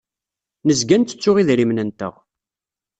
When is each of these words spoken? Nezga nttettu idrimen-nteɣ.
Nezga 0.67 0.95
nttettu 0.97 1.31
idrimen-nteɣ. 1.41 2.13